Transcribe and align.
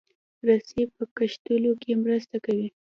رسۍ 0.47 0.83
په 0.95 1.03
کښلو 1.15 1.71
کې 1.81 1.91
مرسته 2.03 2.35
کوي. 2.45 2.67